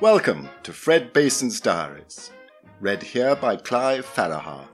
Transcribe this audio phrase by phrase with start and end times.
[0.00, 2.32] Welcome to Fred Bason's Diaries,
[2.80, 4.66] read here by Clive Farahar.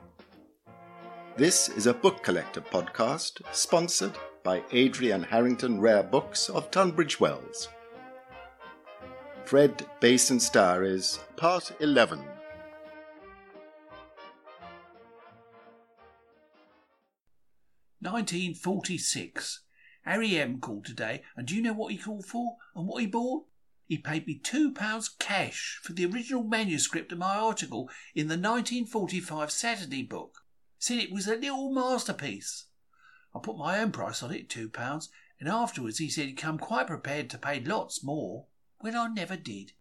[1.36, 7.68] This is a book collector podcast sponsored by Adrian Harrington Rare Books of Tunbridge Wells.
[9.44, 12.24] Fred Bason's Diaries, Part 11.
[18.00, 19.60] Nineteen forty six.
[20.04, 23.06] Harry M called today, and do you know what he called for and what he
[23.06, 23.44] bought?
[23.90, 28.38] He paid me two pounds cash for the original manuscript of my article in the
[28.38, 30.44] 1945 Saturday book.
[30.78, 32.66] Said it was a little masterpiece.
[33.34, 35.08] I put my own price on it, two pounds,
[35.40, 38.46] and afterwards he said he'd come quite prepared to pay lots more.
[38.80, 39.72] Well, I never did.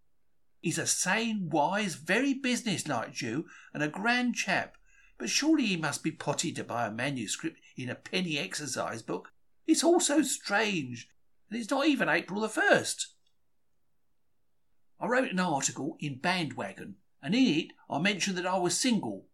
[0.60, 4.76] He's a sane, wise, very business-like Jew, and a grand chap,
[5.18, 9.30] but surely he must be potty to buy a manuscript in a penny exercise book.
[9.68, 11.08] It's all so strange,
[11.48, 13.14] and it's not even April the first.
[15.00, 19.28] I wrote an article in Bandwagon, and in it I mentioned that I was single.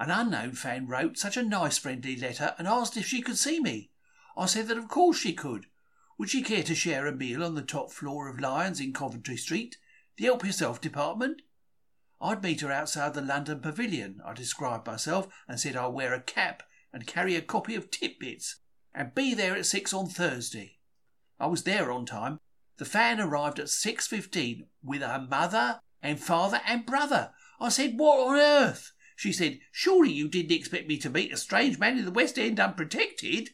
[0.00, 3.60] An unknown fan wrote such a nice friendly letter and asked if she could see
[3.60, 3.92] me.
[4.36, 5.66] I said that of course she could.
[6.18, 9.36] Would she care to share a meal on the top floor of Lyons in Coventry
[9.36, 9.76] Street,
[10.16, 11.42] the Help Yourself department?
[12.20, 14.20] I'd meet her outside the London Pavilion.
[14.24, 18.56] I described myself and said I'd wear a cap and carry a copy of Tit-Bits
[18.92, 20.78] and be there at six on Thursday.
[21.38, 22.40] I was there on time
[22.82, 27.30] the fan arrived at 6.15 with her mother and father and brother.
[27.60, 28.90] I said, What on earth?
[29.14, 32.40] She said, Surely you didn't expect me to meet a strange man in the West
[32.40, 33.50] End unprotected?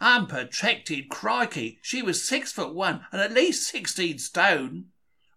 [0.00, 1.78] Unprotected, crikey!
[1.80, 4.86] She was six foot one and at least sixteen stone.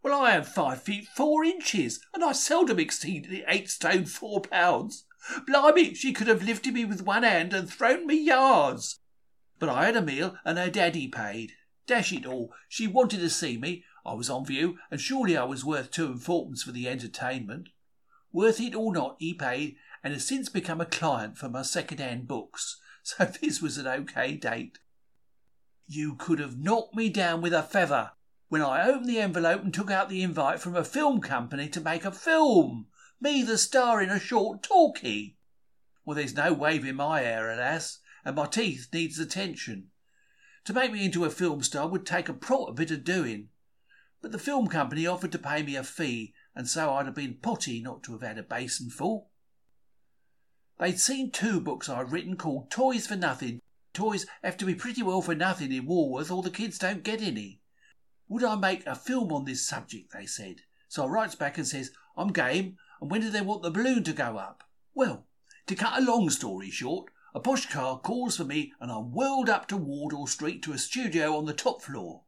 [0.02, 5.06] Well, I am five feet four inches, and I seldom exceed eight stone four pounds.
[5.45, 9.02] Blimey, she could have lifted me with one hand and thrown me yards.
[9.59, 11.53] But I had a meal, and her daddy paid.
[11.88, 13.86] Dash it all, she wanted to see me.
[14.06, 17.70] I was on view, and surely I was worth two and fourpence for the entertainment.
[18.34, 22.28] Worth it or not, he paid, and has since become a client for my second-hand
[22.28, 22.80] books.
[23.03, 24.80] So this was an okay date.
[25.88, 28.12] You could have knocked me down with a feather
[28.50, 31.80] when I opened the envelope and took out the invite from a film company to
[31.80, 32.88] make a film.
[33.22, 35.38] Me the star in a short talkie.
[36.03, 39.92] Well, there's no waving my hair, alas, and my teeth needs attention.
[40.67, 43.47] To make me into a film star would take a proper bit of doing.
[44.22, 47.38] But the film company offered to pay me a fee, and so I'd have been
[47.41, 49.29] potty not to have had a basin full.
[50.78, 53.61] They'd seen two books I'd written called Toys for Nothing.
[53.94, 57.22] Toys have to be pretty well for nothing in Walworth or the kids don't get
[57.22, 57.61] any.
[58.28, 60.63] Would I make a film on this subject, they said.
[60.89, 64.03] So I writes back and says, I'm game, and when do they want the balloon
[64.03, 64.66] to go up?
[64.94, 65.28] Well,
[65.67, 69.48] to cut a long story short, a posh car calls for me and I'm whirled
[69.48, 72.24] up to Wardour Street to a studio on the top floor.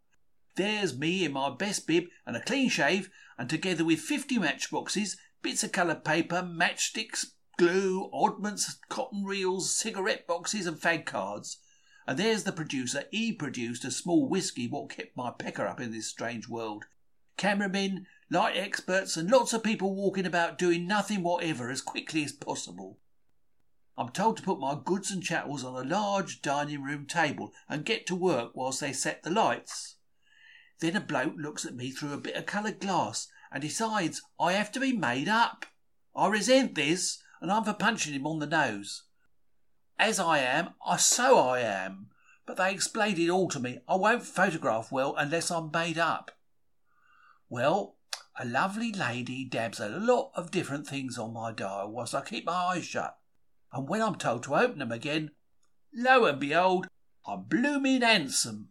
[0.56, 5.18] There's me in my best bib and a clean shave, and together with fifty matchboxes,
[5.42, 7.26] bits of coloured paper, matchsticks,
[7.58, 11.58] glue, oddments, cotton reels, cigarette boxes, and fag cards.
[12.06, 13.06] And there's the producer.
[13.10, 16.86] He produced a small whisky what kept my pecker up in this strange world.
[17.36, 22.32] Cameramen, light experts, and lots of people walking about doing nothing whatever as quickly as
[22.32, 23.00] possible.
[24.00, 27.84] I'm told to put my goods and chattels on a large dining room table and
[27.84, 29.98] get to work whilst they set the lights.
[30.80, 34.54] Then a bloke looks at me through a bit of coloured glass and decides I
[34.54, 35.66] have to be made up.
[36.16, 39.04] I resent this, and I'm for punching him on the nose.
[40.00, 42.08] As I am, I so I am,
[42.46, 43.80] but they explained it all to me.
[43.86, 46.32] I won't photograph well unless I'm made up.
[47.50, 47.98] Well,
[48.40, 52.46] a lovely lady dabs a lot of different things on my dial whilst I keep
[52.46, 53.19] my eyes shut
[53.72, 55.32] and when I'm told to open 'em again,
[55.94, 56.88] lo and behold,
[57.26, 58.70] I'm bloomin' handsome.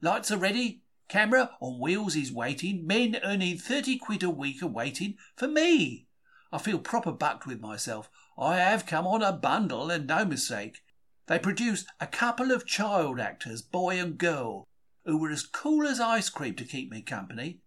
[0.00, 4.66] Lights are ready, camera on wheels is waiting, men earning thirty quid a week are
[4.66, 6.06] waiting for me.
[6.50, 8.10] I feel proper bucked with myself.
[8.38, 10.82] I have come on a bundle and no mistake.
[11.26, 14.66] They produced a couple of child actors, boy and girl,
[15.04, 17.60] who were as cool as ice cream to keep me company.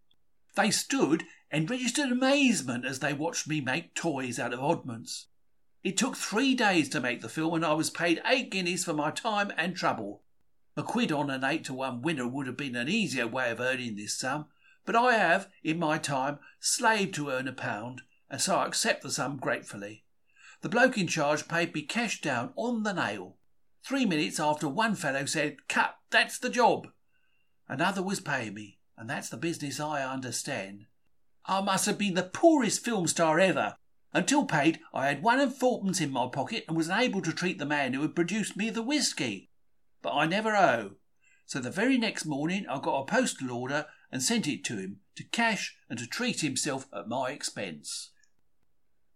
[0.56, 5.28] They stood and registered amazement as they watched me make toys out of oddments.
[5.86, 8.94] It took three days to make the film, and I was paid eight guineas for
[8.94, 10.24] my time and trouble.
[10.76, 13.60] A quid on an eight to one winner would have been an easier way of
[13.60, 14.48] earning this sum,
[14.84, 18.02] but I have, in my time, slaved to earn a pound,
[18.32, 20.06] and so I accept the sum gratefully.
[20.62, 23.38] The bloke in charge paid me cash down on the nail.
[23.84, 26.88] Three minutes after one fellow said, Cut, that's the job.
[27.70, 30.88] Another was paying me, and that's the business I understand.
[31.46, 33.76] I must have been the poorest film star ever,
[34.16, 37.60] until paid, I had one and fourpence in my pocket and was able to treat
[37.60, 39.52] the man who had produced me the whisky.
[40.02, 40.92] But I never owe.
[41.46, 45.02] So the very next morning I got a postal order and sent it to him
[45.18, 48.12] to cash and to treat himself at my expense.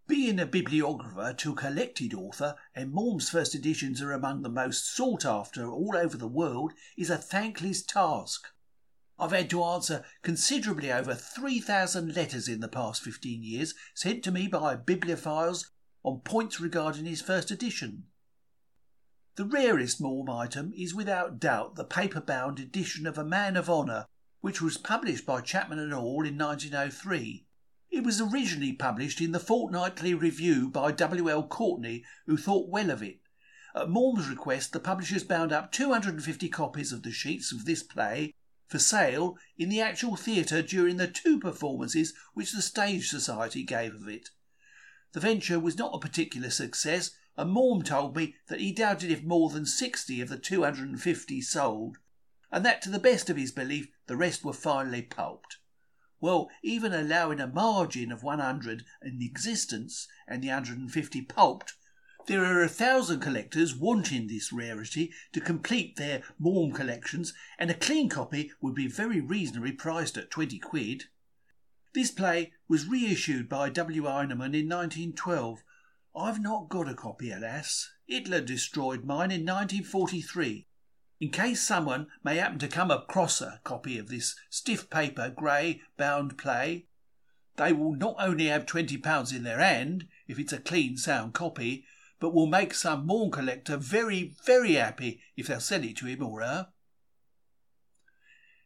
[0.06, 4.94] Being a bibliographer to a collected author, and Maugham's first editions are among the most
[4.94, 8.48] sought after all over the world, is a thankless task.
[9.20, 14.32] I've had to answer considerably over 3,000 letters in the past 15 years sent to
[14.32, 15.66] me by bibliophiles
[16.02, 18.04] on points regarding his first edition.
[19.36, 23.68] The rarest Maugham item is without doubt the paper bound edition of A Man of
[23.68, 24.06] Honour,
[24.40, 27.44] which was published by Chapman and Hall in 1903.
[27.90, 31.28] It was originally published in the Fortnightly Review by W.
[31.28, 31.46] L.
[31.46, 33.20] Courtney, who thought well of it.
[33.74, 38.32] At Maugham's request, the publishers bound up 250 copies of the sheets of this play
[38.70, 43.92] for sale in the actual theatre during the two performances which the Stage Society gave
[43.92, 44.30] of it.
[45.12, 49.24] The venture was not a particular success, and Maugham told me that he doubted if
[49.24, 51.96] more than 60 of the 250 sold,
[52.52, 55.56] and that to the best of his belief the rest were finally pulped.
[56.20, 61.74] Well, even allowing a margin of 100 in existence and the 150 pulped,
[62.30, 67.74] there are a thousand collectors wanting this rarity to complete their Maugham collections, and a
[67.74, 71.06] clean copy would be very reasonably priced at 20 quid.
[71.92, 74.04] This play was reissued by W.
[74.04, 75.64] Heinemann in 1912.
[76.14, 77.90] I've not got a copy, alas.
[78.06, 80.68] Hitler destroyed mine in 1943.
[81.18, 85.80] In case someone may happen to come across a copy of this stiff paper grey
[85.96, 86.86] bound play,
[87.56, 91.34] they will not only have twenty pounds in their hand, if it's a clean sound
[91.34, 91.84] copy,
[92.20, 96.22] but will make some Maugham collector very, very happy if they'll sell it to him
[96.22, 96.68] or her.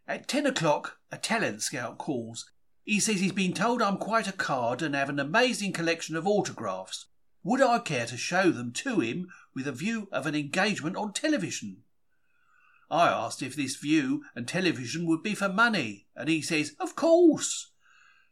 [0.07, 2.51] At ten o'clock, a talent scout calls.
[2.85, 6.27] He says he's been told I'm quite a card and have an amazing collection of
[6.27, 7.07] autographs.
[7.43, 11.13] Would I care to show them to him with a view of an engagement on
[11.13, 11.85] television?
[12.91, 16.97] I asked if this view and television would be for money, and he says, Of
[16.97, 17.71] course.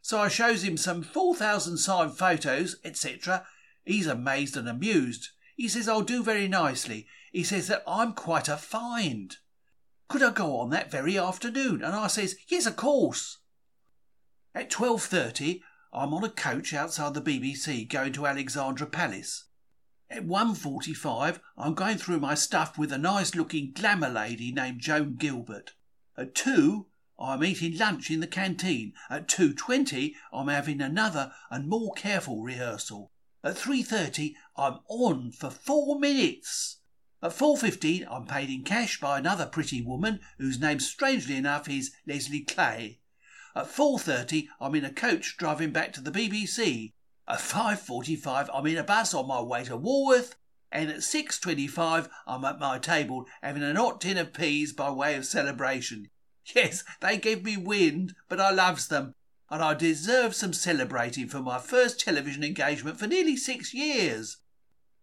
[0.01, 3.47] So I shows him some 4,000 signed photos, etc.
[3.85, 5.29] He's amazed and amused.
[5.55, 7.07] He says I'll do very nicely.
[7.31, 9.35] He says that I'm quite a find.
[10.07, 11.83] Could I go on that very afternoon?
[11.83, 13.39] And I says, Yes, of course.
[14.55, 19.45] At 12.30, I'm on a coach outside the BBC going to Alexandra Palace.
[20.09, 25.15] At 1.45, I'm going through my stuff with a nice looking glamour lady named Joan
[25.15, 25.73] Gilbert.
[26.15, 26.85] At 2,
[27.19, 28.93] I'm eating lunch in the canteen.
[29.09, 33.11] At 2.20, I'm having another and more careful rehearsal.
[33.43, 36.77] At 3.30, I'm on for four minutes.
[37.21, 41.91] At 4.15, I'm paid in cash by another pretty woman whose name, strangely enough, is
[42.07, 42.99] Leslie Clay.
[43.53, 46.93] At 4.30, I'm in a coach driving back to the BBC.
[47.27, 50.35] At 5.45 I'm in a bus on my way to Walworth
[50.71, 55.15] and at 6.25 I'm at my table having an hot tin of peas by way
[55.15, 56.09] of celebration.
[56.55, 59.15] Yes, they give me wind, but I loves them,
[59.53, 64.37] and I deserve some celebrating for my first television engagement for nearly six years.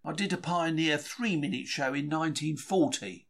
[0.04, 3.28] I did a pioneer three-minute show in 1940.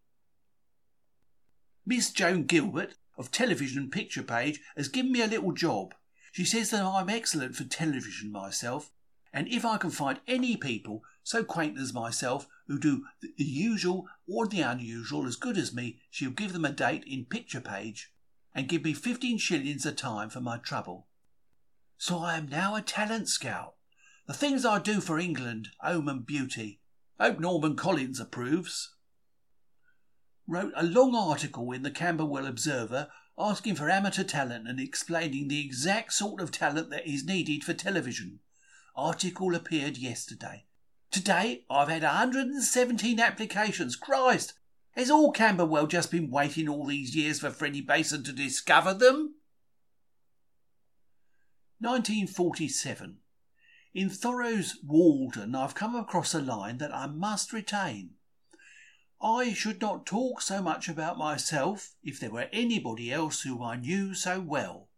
[1.84, 5.92] Miss Joan Gilbert of Television Picture Page has given me a little job.
[6.32, 8.90] She says that I'm excellent for television myself,
[9.30, 14.06] and if I can find any people so quaint as myself who do the usual
[14.26, 18.10] or the unusual as good as me, she'll give them a date in Picture Page
[18.54, 21.08] and give me fifteen shillings a time for my trouble.
[22.00, 23.74] So I am now a talent scout.
[24.26, 26.80] The things I do for England, home and beauty.
[27.20, 28.94] Hope Norman Collins approves.
[30.48, 35.62] Wrote a long article in the Camberwell Observer asking for amateur talent and explaining the
[35.62, 38.40] exact sort of talent that is needed for television.
[38.96, 40.64] Article appeared yesterday.
[41.10, 43.94] Today I've had 117 applications.
[43.94, 44.54] Christ!
[44.92, 49.34] Has all Camberwell just been waiting all these years for Freddie Bason to discover them?
[51.80, 53.18] 1947.
[53.94, 58.10] In Thoreau's Walden, I've come across a line that I must retain.
[59.22, 63.76] I should not talk so much about myself if there were anybody else whom I
[63.76, 64.88] knew so well.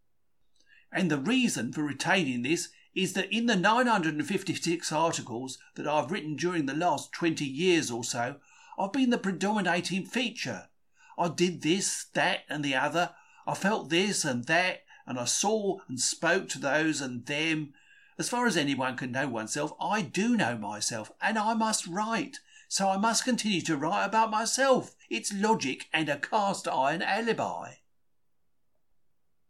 [0.92, 6.36] And the reason for retaining this is that in the 956 articles that I've written
[6.36, 8.36] during the last 20 years or so,
[8.78, 10.68] I've been the predominating feature.
[11.16, 13.10] I did this, that, and the other.
[13.46, 17.74] I felt this and that, and I saw and spoke to those and them.
[18.18, 22.38] As far as anyone can know oneself, I do know myself, and I must write
[22.72, 24.96] so I must continue to write about myself.
[25.10, 27.74] It's logic and a cast iron alibi.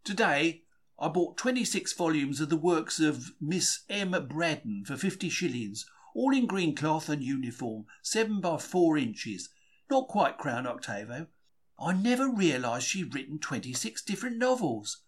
[0.03, 0.65] Today,
[0.99, 4.11] I bought 26 volumes of the works of Miss M.
[4.29, 9.51] Braddon for 50 shillings, all in green cloth and uniform, 7 by 4 inches,
[9.89, 11.29] not quite crown octavo.
[11.79, 15.05] I never realised she'd written 26 different novels.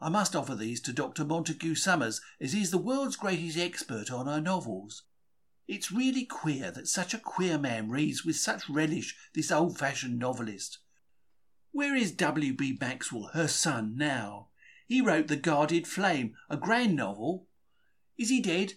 [0.00, 1.24] I must offer these to Dr.
[1.24, 5.04] Montague Summers, as he's the world's greatest expert on her novels.
[5.66, 10.18] It's really queer that such a queer man reads with such relish this old fashioned
[10.18, 10.78] novelist.
[11.72, 12.78] Where is W.B.
[12.80, 14.48] Maxwell, her son, now?
[14.86, 17.48] He wrote The Guarded Flame, a grand novel.
[18.18, 18.74] Is he dead?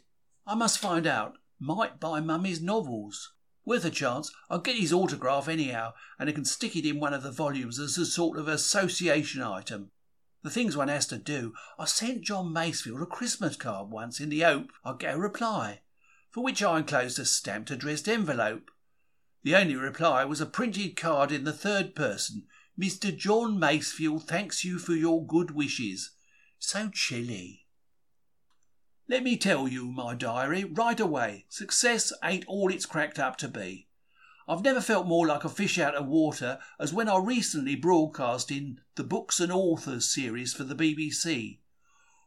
[0.47, 1.37] I must find out.
[1.59, 3.33] Might buy Mummy's novels.
[3.65, 4.31] Worth a chance.
[4.49, 7.77] I'll get his autograph anyhow, and I can stick it in one of the volumes
[7.77, 9.91] as a sort of association item.
[10.43, 11.53] The things one has to do.
[11.77, 15.81] I sent John Masefield a Christmas card once in the hope I'd get a reply
[16.29, 18.71] for which I enclosed a stamped addressed envelope.
[19.43, 22.45] The only reply was a printed card in the third person.
[22.79, 23.15] Mr.
[23.15, 26.11] John Masefield thanks you for your good wishes.
[26.59, 27.65] So chilly.
[29.07, 33.47] Let me tell you, my diary, right away, success ain't all it's cracked up to
[33.47, 33.88] be.
[34.49, 38.49] I've never felt more like a fish out of water as when I recently broadcast
[38.49, 41.59] in the Books and Authors series for the BBC.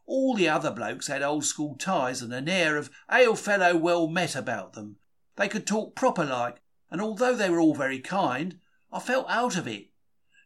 [0.05, 4.07] All the other blokes had old school ties and an air of hail fellow well
[4.07, 4.95] met about them.
[5.35, 8.57] They could talk proper like, and although they were all very kind,
[8.89, 9.89] I felt out of it.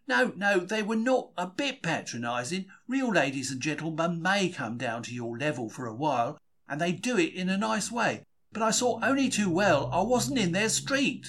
[0.08, 2.66] No, no, they were not a bit patronising.
[2.88, 6.92] Real ladies and gentlemen may come down to your level for a while, and they
[6.92, 10.54] do it in a nice way, but I saw only too well I wasn't in
[10.54, 11.28] their street.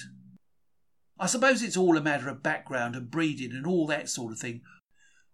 [1.19, 4.39] I suppose it's all a matter of background and breeding and all that sort of
[4.39, 4.61] thing.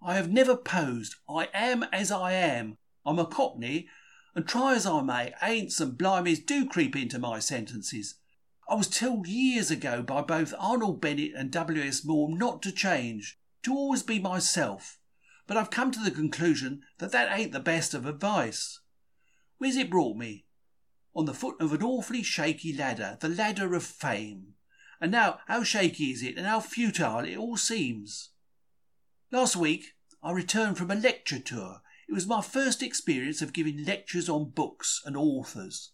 [0.01, 1.15] I have never posed.
[1.29, 2.77] I am as I am.
[3.05, 3.87] I'm a cockney,
[4.33, 8.15] and try as I may, ain'ts and blimies do creep into my sentences.
[8.67, 12.03] I was told years ago by both Arnold Bennett and W.S.
[12.03, 14.97] Moore not to change, to always be myself,
[15.45, 18.79] but I've come to the conclusion that that ain't the best of advice.
[19.59, 20.45] Where's it brought me?
[21.15, 24.55] On the foot of an awfully shaky ladder, the ladder of fame.
[24.99, 28.29] And now, how shaky is it, and how futile it all seems.
[29.31, 33.83] Last week, I returned from a lecture tour it was my first experience of giving
[33.83, 35.91] lectures on books and authors,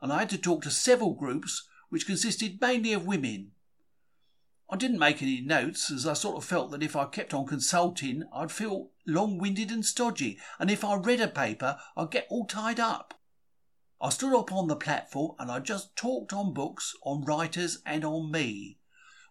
[0.00, 3.52] and I had to talk to several groups which consisted mainly of women.
[4.70, 7.46] I didn't make any notes, as I sort of felt that if I kept on
[7.46, 12.26] consulting, I'd feel long winded and stodgy, and if I read a paper, I'd get
[12.30, 13.19] all tied up.
[14.02, 18.04] I stood up on the platform and I just talked on books, on writers, and
[18.04, 18.78] on me.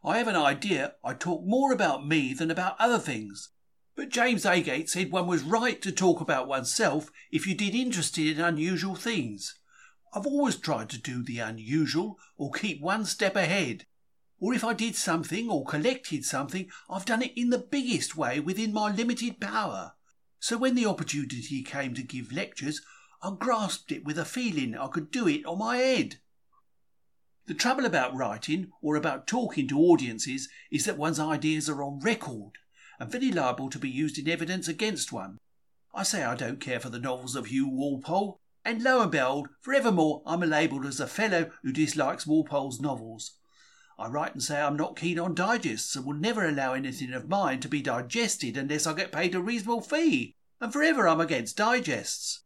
[0.03, 3.49] I have an idea I talk more about me than about other things,
[3.95, 8.27] but James Agate said one was right to talk about oneself if you did interested
[8.27, 9.59] in unusual things.
[10.13, 13.85] I've always tried to do the unusual or keep one step ahead.
[14.39, 18.39] Or if I did something or collected something, I've done it in the biggest way
[18.39, 19.93] within my limited power.
[20.39, 22.81] So when the opportunity came to give lectures,
[23.21, 26.19] I grasped it with a feeling I could do it on my head.
[27.47, 31.99] The trouble about writing or about talking to audiences is that one's ideas are on
[31.99, 32.53] record
[32.99, 35.37] and very liable to be used in evidence against one.
[35.93, 39.49] I say I don't care for the novels of Hugh Walpole, and lo and behold,
[39.61, 43.37] forevermore I'm labelled as a fellow who dislikes Walpole's novels.
[43.97, 47.27] I write and say I'm not keen on digests and will never allow anything of
[47.27, 51.57] mine to be digested unless I get paid a reasonable fee, and forever I'm against
[51.57, 52.43] digests.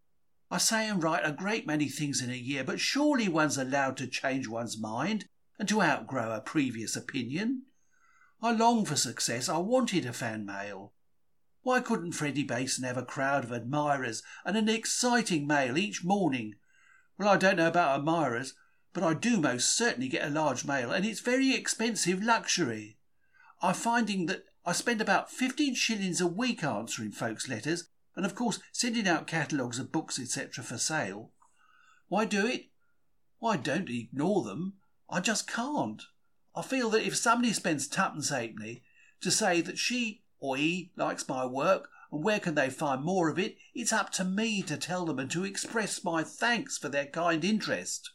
[0.54, 3.98] I say and write a great many things in a year, but surely one's allowed
[3.98, 5.26] to change one's mind
[5.58, 7.64] and to outgrow a previous opinion.
[8.40, 9.50] I longed for success.
[9.50, 10.94] I wanted a fan mail.
[11.64, 16.54] Why couldn't Freddie Bason have a crowd of admirers and an exciting mail each morning?
[17.18, 18.54] Well, I don't know about admirers,
[18.94, 23.00] but I do most certainly get a large mail, and it's very expensive luxury.
[23.64, 28.36] I'm finding that I spend about fifteen shillings a week answering folks' letters, and of
[28.36, 31.32] course sending out catalogues of books, etc., for sale.
[32.08, 32.68] Why do it?
[33.40, 34.74] Why, don't ignore them.
[35.10, 36.02] I just can't.
[36.56, 38.84] I feel that if somebody spends twopence halfpenny
[39.22, 43.30] to say that she or he likes my work and where can they find more
[43.30, 46.90] of it, it's up to me to tell them and to express my thanks for
[46.90, 48.12] their kind interest.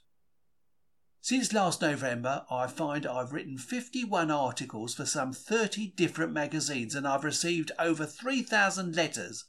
[1.21, 7.09] Since last November, I find I've written 51 articles for some 30 different magazines and
[7.09, 9.45] I've received over 3,000 letters.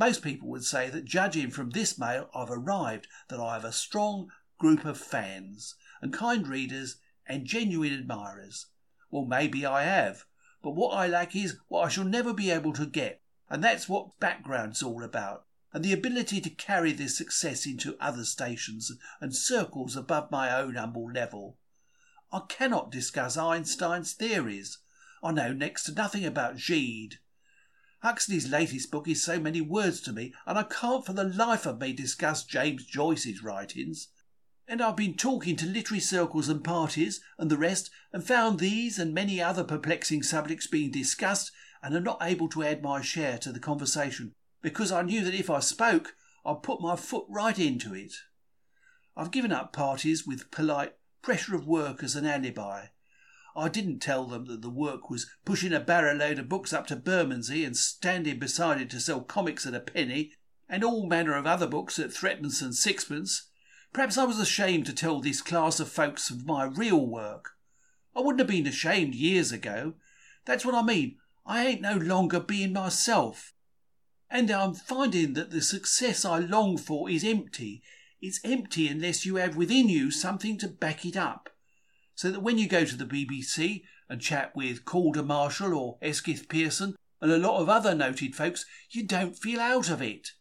[0.00, 3.70] Most people would say that judging from this mail, I've arrived that I have a
[3.70, 8.68] strong group of fans and kind readers and genuine admirers.
[9.10, 10.24] Well, maybe I have,
[10.62, 13.90] but what I lack is what I shall never be able to get, and that's
[13.90, 18.90] what background's all about, and the ability to carry this success into other stations
[19.20, 21.58] and circles above my own humble level.
[22.32, 24.78] I cannot discuss Einstein's theories.
[25.22, 27.18] I know next to nothing about Gide.
[28.02, 31.66] Huxley's latest book is so many words to me, and I can't for the life
[31.66, 34.08] of me discuss James Joyce's writings
[34.70, 39.00] and I've been talking to literary circles and parties and the rest, and found these
[39.00, 41.50] and many other perplexing subjects being discussed,
[41.82, 44.32] and am not able to add my share to the conversation.
[44.62, 46.14] because I knew that if I spoke,
[46.44, 48.12] I'd put my foot right into it.
[49.16, 52.86] I've given up parties with polite pressure of work as an alibi.
[53.56, 56.86] I didn't tell them that the work was pushing a barrow load of books up
[56.86, 60.32] to Bermondsey and standing beside it to sell comics at a penny
[60.68, 63.50] and all manner of other books at threepence and sixpence.
[63.92, 67.56] Perhaps I was ashamed to tell this class of folks of my real work.
[68.14, 69.94] I wouldn't have been ashamed years ago.
[70.44, 71.16] That's what I mean.
[71.44, 73.52] I ain't no longer being myself.
[74.30, 77.82] And I'm finding that the success I long for is empty.
[78.20, 81.50] It's empty unless you have within you something to back it up
[82.20, 86.50] so that when you go to the BBC and chat with Calder Marshall or Hesketh
[86.50, 90.32] Pearson and a lot of other noted folks, you don't feel out of it.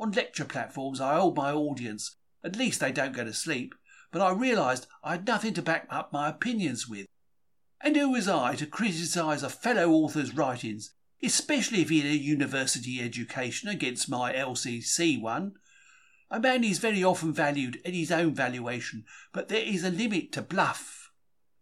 [0.00, 2.16] On lecture platforms, I hold my audience.
[2.42, 3.74] At least they don't go to sleep.
[4.12, 7.06] But I realised I had nothing to back up my opinions with.
[7.82, 12.16] And who was I to criticise a fellow author's writings, especially if he had a
[12.16, 15.52] university education against my LCC one?
[16.32, 20.32] A man is very often valued at his own valuation, but there is a limit
[20.32, 21.10] to bluff.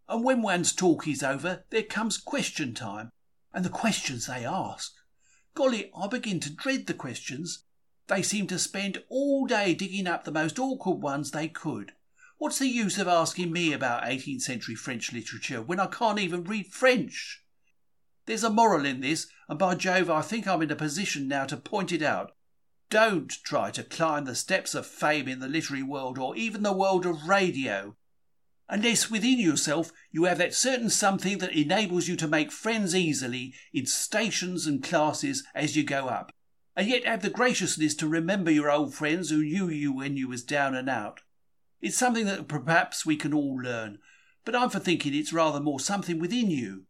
[0.08, 3.10] And when one's talk is over, there comes question time,
[3.52, 4.92] and the questions they ask.
[5.56, 7.64] Golly, I begin to dread the questions.
[8.06, 11.90] They seem to spend all day digging up the most awkward ones they could.
[12.38, 16.44] What's the use of asking me about 18th century French literature when I can't even
[16.44, 17.42] read French?
[18.26, 21.44] There's a moral in this, and by Jove, I think I'm in a position now
[21.46, 22.36] to point it out.
[22.90, 26.72] Don't try to climb the steps of fame in the literary world or even the
[26.72, 27.96] world of radio
[28.70, 33.52] unless within yourself you have that certain something that enables you to make friends easily
[33.74, 36.32] in stations and classes as you go up,
[36.76, 40.28] and yet have the graciousness to remember your old friends who knew you when you
[40.28, 41.20] was down and out.
[41.82, 43.98] It's something that perhaps we can all learn,
[44.44, 46.84] but I'm for thinking it's rather more something within you.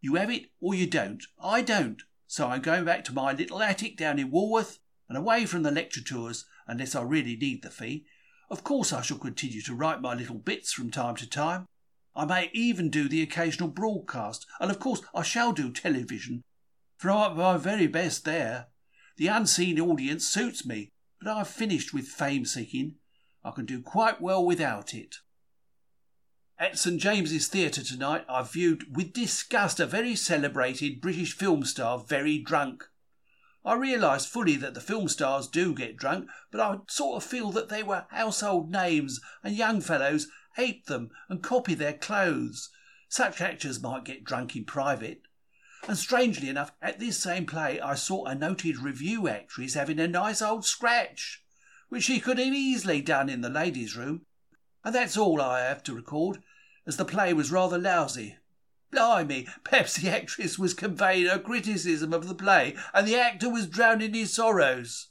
[0.00, 1.22] You have it or you don't.
[1.42, 2.02] I don't.
[2.26, 4.78] So I'm going back to my little attic down in Walworth
[5.08, 8.06] and away from the lecture tours unless I really need the fee.
[8.50, 11.66] Of course, I shall continue to write my little bits from time to time.
[12.14, 16.42] I may even do the occasional broadcast, and of course, I shall do television,
[16.96, 18.68] for I'm at my very best there.
[19.16, 20.90] The unseen audience suits me,
[21.20, 22.96] but I've finished with fame seeking.
[23.44, 25.16] I can do quite well without it.
[26.58, 31.98] At St James's Theatre tonight, I viewed with disgust a very celebrated British film star
[31.98, 32.88] very drunk.
[33.66, 37.50] I realised fully that the film stars do get drunk, but I sort of feel
[37.50, 42.70] that they were household names and young fellows ape them and copy their clothes.
[43.08, 45.22] Such actors might get drunk in private.
[45.88, 50.06] And strangely enough, at this same play, I saw a noted revue actress having a
[50.06, 51.42] nice old scratch,
[51.88, 54.26] which she could have easily done in the ladies' room.
[54.84, 56.40] And that's all I have to record,
[56.86, 58.36] as the play was rather lousy.
[58.90, 64.14] Blimey, perhaps actress was conveying her criticism of the play and the actor was drowning
[64.14, 65.08] his sorrows.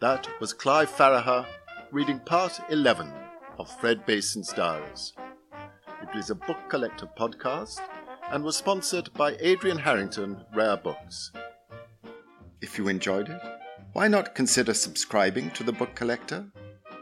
[0.00, 1.46] That was Clive Farahar
[1.90, 3.10] reading part 11
[3.58, 5.14] of Fred Bason's Diaries.
[6.02, 7.80] It is a book collector podcast
[8.30, 11.32] and was sponsored by Adrian Harrington, Rare Books.
[12.66, 13.40] If you enjoyed it,
[13.92, 16.44] why not consider subscribing to The Book Collector,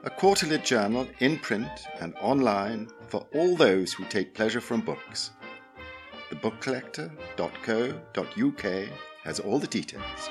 [0.04, 5.30] a quarterly journal in print and online for all those who take pleasure from books.
[6.28, 8.88] TheBookCollector.co.uk
[9.24, 10.28] has all the details.